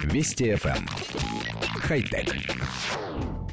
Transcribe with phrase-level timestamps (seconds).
[0.00, 0.76] Вести FM.
[0.76, 0.86] Эм.
[1.80, 2.34] Хай-тек.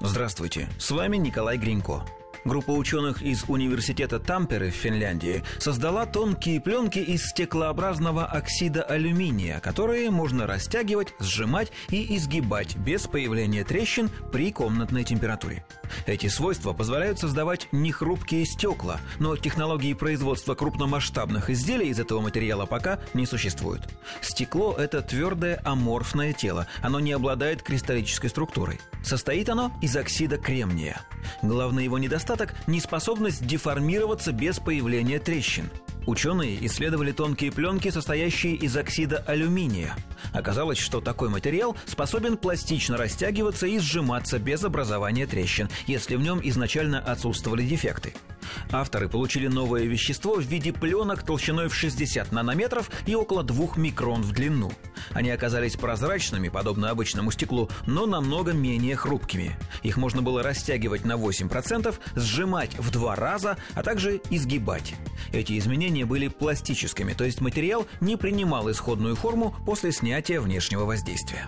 [0.00, 2.04] Здравствуйте, с вами Николай Гринько.
[2.44, 10.10] Группа ученых из университета Тампере в Финляндии создала тонкие пленки из стеклообразного оксида алюминия, которые
[10.10, 15.64] можно растягивать, сжимать и изгибать без появления трещин при комнатной температуре.
[16.06, 22.98] Эти свойства позволяют создавать нехрупкие стекла, но технологии производства крупномасштабных изделий из этого материала пока
[23.14, 23.82] не существует.
[24.20, 28.80] Стекло– это твердое аморфное тело, оно не обладает кристаллической структурой.
[29.04, 31.00] Состоит оно из оксида кремния.
[31.42, 35.70] Главный его недостаток– неспособность деформироваться без появления трещин.
[36.06, 39.94] Ученые исследовали тонкие пленки, состоящие из оксида алюминия.
[40.32, 46.40] Оказалось, что такой материал способен пластично растягиваться и сжиматься без образования трещин, если в нем
[46.42, 48.14] изначально отсутствовали дефекты.
[48.72, 54.22] Авторы получили новое вещество в виде пленок толщиной в 60 нанометров и около 2 микрон
[54.22, 54.72] в длину.
[55.12, 59.56] Они оказались прозрачными, подобно обычному стеклу, но намного менее хрупкими.
[59.82, 64.94] Их можно было растягивать на 8%, сжимать в два раза, а также изгибать.
[65.32, 71.46] Эти изменения были пластическими, то есть материал не принимал исходную форму после снятия внешнего воздействия.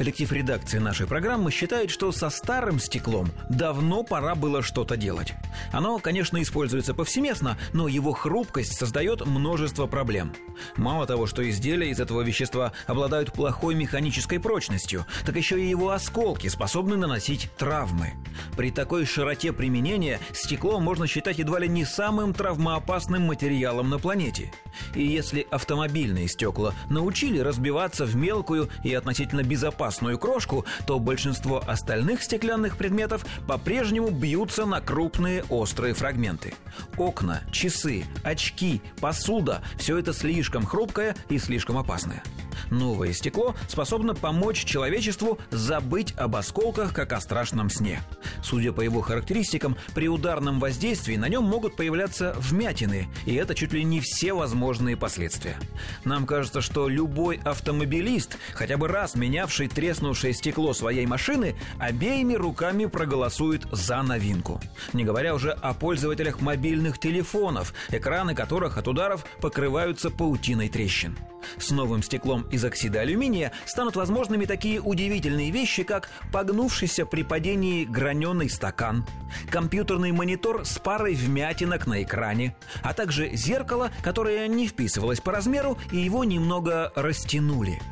[0.00, 5.34] Коллектив редакции нашей программы считает, что со старым стеклом давно пора было что-то делать.
[5.72, 10.32] Оно, конечно, используется повсеместно, но его хрупкость создает множество проблем.
[10.78, 15.90] Мало того, что изделия из этого вещества обладают плохой механической прочностью, так еще и его
[15.90, 18.14] осколки способны наносить травмы.
[18.56, 24.50] При такой широте применения стекло можно считать едва ли не самым травмоопасным материалом на планете.
[24.94, 31.64] И если автомобильные стекла научили разбиваться в мелкую и относительно безопасную красную крошку, то большинство
[31.66, 36.54] остальных стеклянных предметов по-прежнему бьются на крупные острые фрагменты.
[36.96, 42.22] Окна, часы, очки, посуда– все это слишком хрупкое и слишком опасное.
[42.70, 48.00] Новое стекло способно помочь человечеству забыть об осколках, как о страшном сне.
[48.42, 53.72] Судя по его характеристикам, при ударном воздействии на нем могут появляться вмятины, и это чуть
[53.72, 55.56] ли не все возможные последствия.
[56.04, 62.86] Нам кажется, что любой автомобилист, хотя бы раз менявший треснувшее стекло своей машины, обеими руками
[62.86, 64.60] проголосует за новинку.
[64.92, 71.16] Не говоря уже о пользователях мобильных телефонов, экраны которых от ударов покрываются паутиной трещин.
[71.58, 77.84] С новым стеклом из оксида алюминия станут возможными такие удивительные вещи, как погнувшийся при падении
[77.84, 79.04] граненый стакан,
[79.50, 85.78] компьютерный монитор с парой вмятинок на экране, а также зеркало, которое не вписывалось по размеру
[85.90, 87.80] и его немного растянули–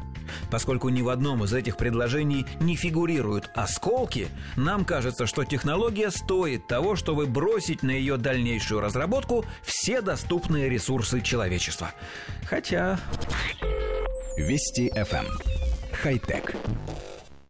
[0.51, 6.67] Поскольку ни в одном из этих предложений не фигурируют осколки, нам кажется, что технология стоит
[6.67, 11.93] того, чтобы бросить на ее дальнейшую разработку все доступные ресурсы человечества.
[12.45, 12.99] Хотя...
[14.37, 15.27] Вести FM.
[15.27, 15.39] Эм.
[15.93, 16.55] Хай-тек.